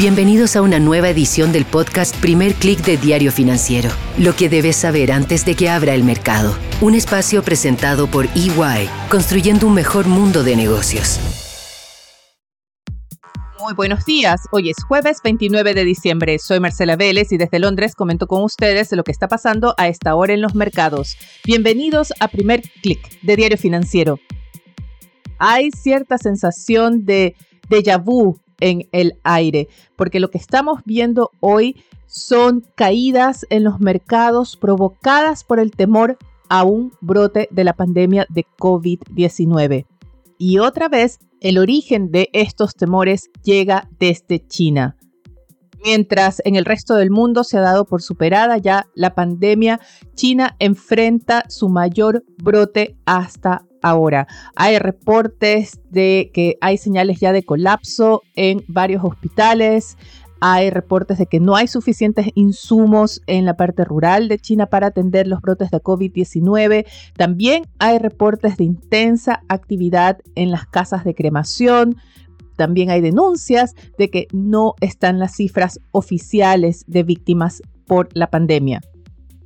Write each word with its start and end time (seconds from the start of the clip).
Bienvenidos 0.00 0.56
a 0.56 0.62
una 0.62 0.78
nueva 0.78 1.10
edición 1.10 1.52
del 1.52 1.66
podcast 1.66 2.16
Primer 2.22 2.54
Click 2.54 2.82
de 2.86 2.96
Diario 2.96 3.30
Financiero. 3.30 3.90
Lo 4.16 4.34
que 4.34 4.48
debes 4.48 4.76
saber 4.76 5.12
antes 5.12 5.44
de 5.44 5.54
que 5.54 5.68
abra 5.68 5.92
el 5.92 6.04
mercado. 6.04 6.56
Un 6.80 6.94
espacio 6.94 7.42
presentado 7.42 8.06
por 8.06 8.24
EY, 8.34 8.88
construyendo 9.10 9.66
un 9.66 9.74
mejor 9.74 10.06
mundo 10.06 10.42
de 10.42 10.56
negocios. 10.56 11.20
Muy 13.60 13.74
buenos 13.74 14.06
días. 14.06 14.40
Hoy 14.52 14.70
es 14.70 14.82
jueves 14.82 15.18
29 15.22 15.74
de 15.74 15.84
diciembre. 15.84 16.38
Soy 16.38 16.60
Marcela 16.60 16.96
Vélez 16.96 17.30
y 17.32 17.36
desde 17.36 17.58
Londres 17.58 17.94
comento 17.94 18.26
con 18.26 18.42
ustedes 18.42 18.90
lo 18.92 19.04
que 19.04 19.12
está 19.12 19.28
pasando 19.28 19.74
a 19.76 19.88
esta 19.88 20.14
hora 20.14 20.32
en 20.32 20.40
los 20.40 20.54
mercados. 20.54 21.18
Bienvenidos 21.44 22.14
a 22.20 22.28
Primer 22.28 22.62
Click 22.82 23.20
de 23.20 23.36
Diario 23.36 23.58
Financiero. 23.58 24.18
Hay 25.36 25.70
cierta 25.72 26.16
sensación 26.16 27.04
de 27.04 27.34
déjà 27.68 28.02
vu 28.02 28.40
en 28.60 28.88
el 28.92 29.18
aire, 29.24 29.68
porque 29.96 30.20
lo 30.20 30.30
que 30.30 30.38
estamos 30.38 30.80
viendo 30.84 31.30
hoy 31.40 31.76
son 32.06 32.64
caídas 32.74 33.46
en 33.50 33.64
los 33.64 33.80
mercados 33.80 34.56
provocadas 34.56 35.44
por 35.44 35.60
el 35.60 35.70
temor 35.70 36.18
a 36.48 36.64
un 36.64 36.92
brote 37.00 37.48
de 37.50 37.64
la 37.64 37.74
pandemia 37.74 38.26
de 38.28 38.44
COVID-19. 38.58 39.86
Y 40.38 40.58
otra 40.58 40.88
vez, 40.88 41.20
el 41.40 41.58
origen 41.58 42.10
de 42.10 42.28
estos 42.32 42.74
temores 42.74 43.30
llega 43.44 43.88
desde 43.98 44.46
China. 44.46 44.96
Mientras 45.82 46.42
en 46.44 46.56
el 46.56 46.64
resto 46.64 46.94
del 46.94 47.10
mundo 47.10 47.42
se 47.42 47.56
ha 47.56 47.62
dado 47.62 47.84
por 47.84 48.02
superada 48.02 48.58
ya 48.58 48.86
la 48.94 49.14
pandemia, 49.14 49.80
China 50.14 50.56
enfrenta 50.58 51.44
su 51.48 51.68
mayor 51.68 52.24
brote 52.42 52.96
hasta 53.06 53.64
ahora. 53.82 54.26
Hay 54.56 54.78
reportes 54.78 55.80
de 55.90 56.30
que 56.34 56.56
hay 56.60 56.76
señales 56.76 57.18
ya 57.20 57.32
de 57.32 57.44
colapso 57.44 58.22
en 58.34 58.62
varios 58.68 59.02
hospitales. 59.04 59.96
Hay 60.42 60.70
reportes 60.70 61.18
de 61.18 61.26
que 61.26 61.38
no 61.38 61.54
hay 61.54 61.66
suficientes 61.66 62.28
insumos 62.34 63.20
en 63.26 63.44
la 63.44 63.56
parte 63.56 63.84
rural 63.84 64.28
de 64.28 64.38
China 64.38 64.66
para 64.66 64.88
atender 64.88 65.26
los 65.26 65.42
brotes 65.42 65.70
de 65.70 65.82
COVID-19. 65.82 66.86
También 67.16 67.64
hay 67.78 67.98
reportes 67.98 68.56
de 68.56 68.64
intensa 68.64 69.42
actividad 69.48 70.18
en 70.34 70.50
las 70.50 70.66
casas 70.66 71.04
de 71.04 71.14
cremación. 71.14 71.96
También 72.60 72.90
hay 72.90 73.00
denuncias 73.00 73.74
de 73.96 74.10
que 74.10 74.28
no 74.34 74.74
están 74.82 75.18
las 75.18 75.36
cifras 75.36 75.80
oficiales 75.92 76.84
de 76.86 77.04
víctimas 77.04 77.62
por 77.86 78.10
la 78.12 78.28
pandemia. 78.28 78.82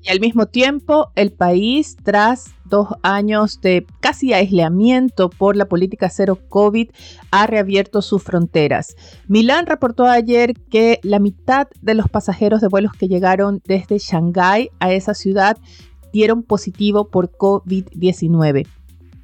Y 0.02 0.08
al 0.08 0.18
mismo 0.18 0.46
tiempo, 0.46 1.12
el 1.14 1.30
país, 1.30 1.96
tras 2.02 2.46
dos 2.64 2.88
años 3.04 3.60
de 3.60 3.86
casi 4.00 4.32
aislamiento 4.32 5.30
por 5.30 5.54
la 5.54 5.66
política 5.66 6.10
cero 6.10 6.40
COVID, 6.48 6.90
ha 7.30 7.46
reabierto 7.46 8.02
sus 8.02 8.20
fronteras. 8.20 8.96
Milán 9.28 9.66
reportó 9.66 10.06
ayer 10.06 10.54
que 10.68 10.98
la 11.04 11.20
mitad 11.20 11.68
de 11.82 11.94
los 11.94 12.08
pasajeros 12.08 12.60
de 12.62 12.66
vuelos 12.66 12.94
que 12.98 13.06
llegaron 13.06 13.62
desde 13.64 13.98
Shanghái 13.98 14.70
a 14.80 14.92
esa 14.92 15.14
ciudad 15.14 15.56
dieron 16.12 16.42
positivo 16.42 17.10
por 17.10 17.30
COVID-19. 17.30 18.66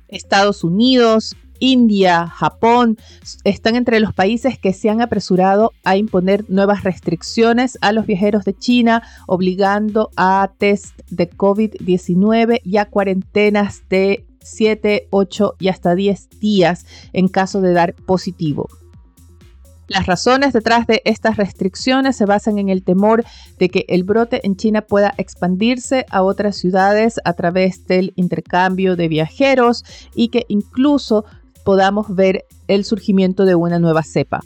Estados 0.07 0.63
Unidos, 0.63 1.35
India, 1.61 2.27
Japón, 2.27 2.99
están 3.45 3.77
entre 3.77 4.01
los 4.01 4.13
países 4.13 4.59
que 4.59 4.73
se 4.73 4.91
han 4.91 5.01
apresurado 5.01 5.73
a 5.85 5.97
imponer 5.97 6.45
nuevas 6.49 6.83
restricciones 6.83 7.79
a 7.81 7.93
los 7.93 8.07
viajeros 8.07 8.45
de 8.45 8.57
China, 8.57 9.03
obligando 9.27 10.11
a 10.17 10.51
test 10.59 10.99
de 11.11 11.31
COVID-19 11.31 12.61
y 12.65 12.77
a 12.79 12.87
cuarentenas 12.87 13.83
de 13.89 14.27
7, 14.43 15.09
8 15.11 15.55
y 15.61 15.69
hasta 15.69 15.95
10 15.95 16.41
días 16.41 16.87
en 17.13 17.29
caso 17.29 17.61
de 17.61 17.73
dar 17.73 17.95
positivo. 17.95 18.69
Las 19.91 20.07
razones 20.07 20.53
detrás 20.53 20.87
de 20.87 21.03
estas 21.05 21.37
restricciones 21.37 22.17
se 22.17 22.25
basan 22.25 22.59
en 22.59 22.69
el 22.69 22.85
temor 22.85 23.25
de 23.59 23.69
que 23.69 23.87
el 23.89 24.05
brote 24.05 24.41
en 24.47 24.55
China 24.55 24.83
pueda 24.83 25.13
expandirse 25.17 26.07
a 26.11 26.23
otras 26.23 26.57
ciudades 26.57 27.17
a 27.25 27.33
través 27.33 27.89
del 27.89 28.13
intercambio 28.15 28.95
de 28.95 29.09
viajeros 29.09 29.85
y 30.15 30.29
que 30.29 30.47
incluso 30.47 31.25
podamos 31.65 32.15
ver 32.15 32.45
el 32.69 32.85
surgimiento 32.85 33.45
de 33.45 33.55
una 33.55 33.79
nueva 33.79 34.03
cepa. 34.03 34.41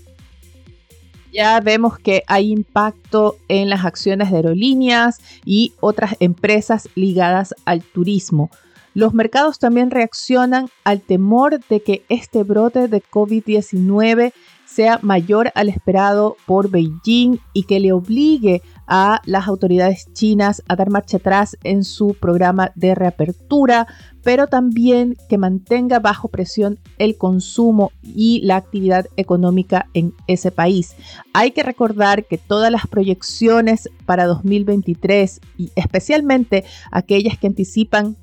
Ya 1.33 1.59
vemos 1.61 1.99
que 1.99 2.23
hay 2.29 2.53
impacto 2.53 3.37
en 3.49 3.69
las 3.69 3.85
acciones 3.85 4.31
de 4.31 4.37
aerolíneas 4.37 5.21
y 5.45 5.73
otras 5.81 6.15
empresas 6.21 6.89
ligadas 6.95 7.55
al 7.65 7.83
turismo. 7.83 8.51
Los 8.95 9.15
mercados 9.15 9.59
también 9.59 9.91
reaccionan 9.91 10.69
al 10.85 11.01
temor 11.01 11.59
de 11.69 11.83
que 11.83 12.05
este 12.09 12.45
brote 12.45 12.87
de 12.87 13.03
COVID-19 13.03 14.33
sea 14.65 15.01
mayor 15.03 15.51
al 15.57 15.69
esperado 15.69 16.37
por 16.47 16.71
Beijing 16.71 17.41
y 17.53 17.65
que 17.65 17.81
le 17.81 17.93
obligue 17.93 18.63
a 18.87 19.21
las 19.25 19.49
autoridades 19.49 20.07
chinas 20.13 20.63
a 20.69 20.77
dar 20.77 20.91
marcha 20.91 21.17
atrás 21.17 21.57
en 21.65 21.85
su 21.85 22.15
programa 22.15 22.73
de 22.75 22.95
reapertura, 22.95 23.87
pero 24.23 24.47
también 24.47 25.17
que 25.29 25.39
mantenga 25.39 25.99
bajo 25.99 26.29
presión 26.29 26.79
el 26.99 27.17
consumo 27.17 27.93
y 28.03 28.41
la 28.43 28.57
actividad 28.57 29.07
económica 29.17 29.87
en 29.95 30.15
ese 30.27 30.51
país. 30.51 30.95
Hay 31.33 31.53
que 31.53 31.63
recordar 31.63 32.25
que 32.25 32.39
todas 32.39 32.71
las 32.71 32.87
proyecciones 32.87 33.89
para 34.07 34.27
2023 34.27 35.41
y 35.59 35.71
especialmente 35.77 36.65
aquellas 36.91 37.39
que 37.39 37.47
anticipan 37.47 38.17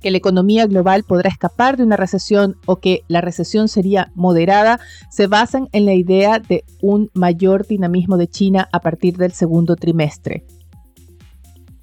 que 0.00 0.10
la 0.10 0.18
economía 0.18 0.66
global 0.66 1.04
podrá 1.04 1.28
escapar 1.28 1.76
de 1.76 1.84
una 1.84 1.96
recesión 1.96 2.56
o 2.66 2.76
que 2.76 3.02
la 3.08 3.20
recesión 3.20 3.68
sería 3.68 4.10
moderada, 4.14 4.80
se 5.10 5.26
basan 5.26 5.68
en 5.72 5.84
la 5.84 5.94
idea 5.94 6.38
de 6.38 6.64
un 6.80 7.10
mayor 7.14 7.66
dinamismo 7.66 8.16
de 8.16 8.28
China 8.28 8.68
a 8.72 8.80
partir 8.80 9.16
del 9.16 9.32
segundo 9.32 9.76
trimestre. 9.76 10.44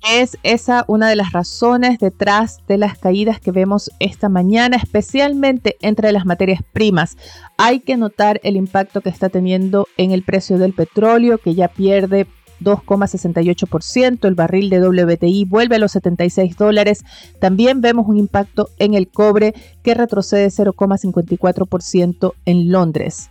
Es 0.08 0.38
esa 0.44 0.86
una 0.88 1.09
de 1.09 1.16
las 1.16 1.31
razones 1.31 1.98
detrás 1.98 2.59
de 2.68 2.78
las 2.78 2.96
caídas 2.96 3.40
que 3.40 3.52
vemos 3.52 3.90
esta 4.00 4.30
mañana, 4.30 4.78
especialmente 4.78 5.78
entre 5.82 6.12
las 6.12 6.28
materias 6.28 6.62
primas. 6.74 7.18
Hay 7.58 7.80
que 7.80 7.97
notar 7.97 8.40
el 8.44 8.56
impacto 8.56 9.02
que 9.02 9.09
está 9.09 9.30
teniendo 9.30 9.88
en 9.97 10.12
el 10.12 10.22
precio 10.22 10.59
del 10.59 10.74
petróleo, 10.74 11.40
que 11.40 11.56
ya 11.56 11.70
pierde 11.70 12.28
2,68%, 12.61 14.27
el 14.27 14.35
barril 14.35 14.69
de 14.69 14.79
WTI 14.88 15.45
vuelve 15.45 15.75
a 15.75 15.79
los 15.79 15.91
76 15.91 16.57
dólares. 16.57 17.03
También 17.39 17.81
vemos 17.81 18.07
un 18.07 18.17
impacto 18.17 18.69
en 18.79 18.93
el 18.93 19.07
cobre 19.07 19.53
que 19.83 19.93
retrocede 19.93 20.47
0,54% 20.47 22.33
en 22.45 22.71
Londres. 22.71 23.29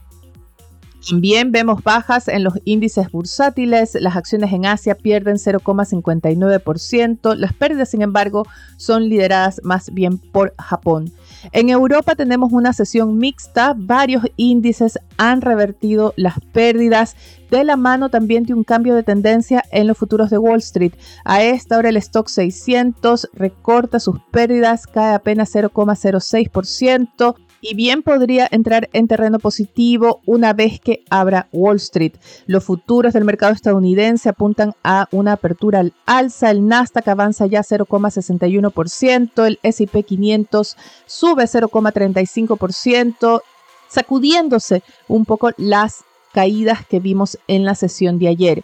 También 1.08 1.52
vemos 1.52 1.82
bajas 1.82 2.28
en 2.28 2.44
los 2.44 2.54
índices 2.64 3.10
bursátiles, 3.10 3.94
las 4.00 4.16
acciones 4.16 4.52
en 4.52 4.64
Asia 4.64 4.94
pierden 4.94 5.36
0,59%, 5.36 7.34
las 7.36 7.52
pérdidas 7.52 7.90
sin 7.90 8.00
embargo 8.00 8.46
son 8.78 9.08
lideradas 9.10 9.60
más 9.64 9.92
bien 9.92 10.16
por 10.18 10.54
Japón. 10.58 11.12
En 11.52 11.68
Europa 11.68 12.14
tenemos 12.14 12.52
una 12.52 12.72
sesión 12.72 13.18
mixta, 13.18 13.74
varios 13.76 14.24
índices 14.36 14.98
han 15.18 15.42
revertido 15.42 16.14
las 16.16 16.40
pérdidas. 16.52 17.16
De 17.50 17.62
la 17.62 17.76
mano 17.76 18.08
también 18.08 18.44
de 18.44 18.54
un 18.54 18.64
cambio 18.64 18.94
de 18.96 19.02
tendencia 19.04 19.62
en 19.70 19.86
los 19.86 19.96
futuros 19.96 20.30
de 20.30 20.38
Wall 20.38 20.58
Street. 20.58 20.94
A 21.24 21.42
esta 21.44 21.78
hora 21.78 21.90
el 21.90 21.96
stock 21.98 22.28
600 22.28 23.28
recorta 23.32 24.00
sus 24.00 24.18
pérdidas, 24.32 24.86
cae 24.88 25.14
apenas 25.14 25.54
0,06% 25.54 27.36
y 27.64 27.74
bien 27.74 28.02
podría 28.02 28.46
entrar 28.50 28.90
en 28.92 29.08
terreno 29.08 29.38
positivo 29.38 30.20
una 30.26 30.52
vez 30.52 30.80
que 30.80 31.02
abra 31.08 31.48
Wall 31.50 31.76
Street. 31.76 32.12
Los 32.46 32.62
futuros 32.62 33.14
del 33.14 33.24
mercado 33.24 33.54
estadounidense 33.54 34.28
apuntan 34.28 34.74
a 34.84 35.08
una 35.12 35.32
apertura 35.32 35.80
al 35.80 35.94
alza. 36.04 36.50
El 36.50 36.68
Nasdaq 36.68 37.08
avanza 37.08 37.46
ya 37.46 37.62
0,61%, 37.62 39.46
el 39.46 39.58
S&P 39.62 40.02
500 40.02 40.76
sube 41.06 41.44
0,35%, 41.44 43.40
sacudiéndose 43.88 44.82
un 45.08 45.24
poco 45.24 45.50
las 45.56 46.04
caídas 46.34 46.84
que 46.86 47.00
vimos 47.00 47.38
en 47.48 47.64
la 47.64 47.74
sesión 47.74 48.18
de 48.18 48.28
ayer. 48.28 48.62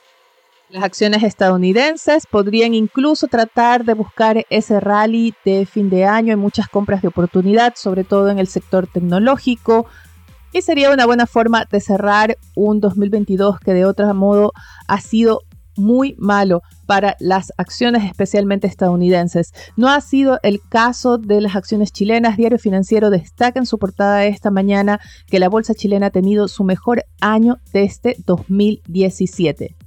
Las 0.70 0.84
acciones 0.84 1.24
estadounidenses 1.24 2.28
podrían 2.28 2.74
incluso 2.74 3.26
tratar 3.26 3.84
de 3.84 3.94
buscar 3.94 4.46
ese 4.50 4.78
rally 4.78 5.34
de 5.44 5.66
fin 5.66 5.90
de 5.90 6.04
año. 6.04 6.30
Hay 6.30 6.36
muchas 6.36 6.68
compras 6.68 7.02
de 7.02 7.08
oportunidad, 7.08 7.74
sobre 7.74 8.04
todo 8.04 8.30
en 8.30 8.38
el 8.38 8.46
sector 8.46 8.86
tecnológico. 8.86 9.86
Y 10.52 10.62
sería 10.62 10.92
una 10.92 11.06
buena 11.06 11.26
forma 11.26 11.64
de 11.68 11.80
cerrar 11.80 12.38
un 12.54 12.78
2022 12.78 13.58
que 13.58 13.74
de 13.74 13.84
otro 13.84 14.14
modo 14.14 14.52
ha 14.86 15.00
sido 15.00 15.40
muy 15.76 16.14
malo 16.18 16.62
para 16.86 17.16
las 17.18 17.52
acciones 17.56 18.04
especialmente 18.04 18.68
estadounidenses. 18.68 19.52
No 19.76 19.88
ha 19.88 20.00
sido 20.00 20.38
el 20.44 20.60
caso 20.68 21.18
de 21.18 21.40
las 21.40 21.56
acciones 21.56 21.90
chilenas. 21.90 22.36
Diario 22.36 22.60
Financiero 22.60 23.10
destaca 23.10 23.58
en 23.58 23.66
su 23.66 23.76
portada 23.76 24.24
esta 24.24 24.52
mañana 24.52 25.00
que 25.26 25.40
la 25.40 25.48
bolsa 25.48 25.74
chilena 25.74 26.06
ha 26.06 26.10
tenido 26.10 26.46
su 26.46 26.62
mejor 26.62 27.06
año 27.20 27.58
desde 27.72 28.14
2017. 28.24 29.79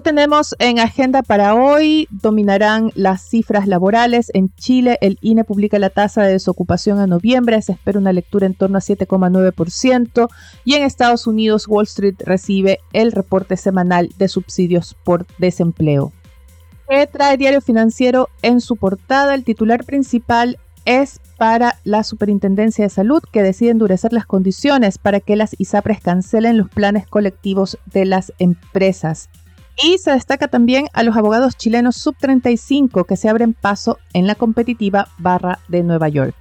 Tenemos 0.00 0.56
en 0.58 0.78
agenda 0.78 1.22
para 1.22 1.54
hoy, 1.54 2.08
dominarán 2.10 2.92
las 2.94 3.28
cifras 3.28 3.66
laborales. 3.66 4.30
En 4.32 4.48
Chile, 4.54 4.96
el 5.02 5.18
INE 5.20 5.44
publica 5.44 5.78
la 5.78 5.90
tasa 5.90 6.22
de 6.22 6.32
desocupación 6.32 6.98
a 6.98 7.06
noviembre, 7.06 7.60
se 7.60 7.72
espera 7.72 7.98
una 7.98 8.14
lectura 8.14 8.46
en 8.46 8.54
torno 8.54 8.78
a 8.78 8.80
7,9%. 8.80 10.30
Y 10.64 10.74
en 10.74 10.84
Estados 10.84 11.26
Unidos, 11.26 11.68
Wall 11.68 11.84
Street 11.84 12.14
recibe 12.24 12.80
el 12.94 13.12
reporte 13.12 13.58
semanal 13.58 14.08
de 14.16 14.28
subsidios 14.28 14.96
por 15.04 15.26
desempleo. 15.36 16.12
¿Qué 16.88 17.06
trae 17.06 17.36
Diario 17.36 17.60
Financiero 17.60 18.30
en 18.40 18.62
su 18.62 18.76
portada? 18.76 19.34
El 19.34 19.44
titular 19.44 19.84
principal 19.84 20.58
es 20.86 21.20
para 21.36 21.78
la 21.84 22.02
Superintendencia 22.02 22.84
de 22.84 22.90
Salud 22.90 23.22
que 23.30 23.42
decide 23.42 23.70
endurecer 23.70 24.14
las 24.14 24.24
condiciones 24.24 24.96
para 24.96 25.20
que 25.20 25.36
las 25.36 25.54
ISAPRES 25.58 26.00
cancelen 26.00 26.56
los 26.56 26.70
planes 26.70 27.06
colectivos 27.06 27.78
de 27.92 28.06
las 28.06 28.32
empresas. 28.38 29.28
Y 29.80 29.98
se 29.98 30.12
destaca 30.12 30.48
también 30.48 30.86
a 30.92 31.02
los 31.02 31.16
abogados 31.16 31.56
chilenos 31.56 31.96
sub 31.96 32.16
35 32.18 33.04
que 33.04 33.16
se 33.16 33.28
abren 33.28 33.54
paso 33.54 33.98
en 34.12 34.26
la 34.26 34.34
competitiva 34.34 35.08
barra 35.18 35.58
de 35.68 35.82
Nueva 35.82 36.08
York. 36.08 36.34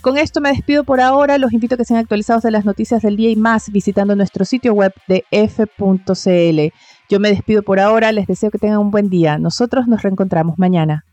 Con 0.00 0.16
esto 0.16 0.40
me 0.40 0.50
despido 0.50 0.84
por 0.84 1.00
ahora. 1.00 1.38
Los 1.38 1.52
invito 1.52 1.74
a 1.74 1.78
que 1.78 1.84
sean 1.84 1.98
actualizados 1.98 2.42
de 2.42 2.50
las 2.50 2.64
noticias 2.64 3.02
del 3.02 3.16
día 3.16 3.30
y 3.30 3.36
más 3.36 3.70
visitando 3.70 4.14
nuestro 4.14 4.44
sitio 4.44 4.72
web 4.72 4.92
de 5.08 5.24
f.cl. 5.30 6.74
Yo 7.08 7.20
me 7.20 7.30
despido 7.30 7.62
por 7.62 7.80
ahora. 7.80 8.12
Les 8.12 8.26
deseo 8.26 8.50
que 8.50 8.58
tengan 8.58 8.78
un 8.78 8.90
buen 8.90 9.08
día. 9.08 9.38
Nosotros 9.38 9.88
nos 9.88 10.02
reencontramos 10.02 10.58
mañana. 10.58 11.04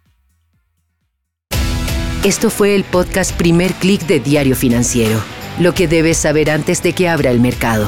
Esto 2.24 2.50
fue 2.50 2.76
el 2.76 2.84
podcast 2.84 3.36
Primer 3.38 3.72
Click 3.74 4.02
de 4.08 4.20
Diario 4.20 4.56
Financiero. 4.56 5.20
Lo 5.60 5.74
que 5.74 5.88
debes 5.88 6.18
saber 6.18 6.50
antes 6.50 6.84
de 6.84 6.94
que 6.94 7.08
abra 7.08 7.32
el 7.32 7.40
mercado. 7.40 7.88